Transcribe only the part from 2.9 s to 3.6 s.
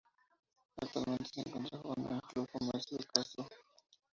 de Castro.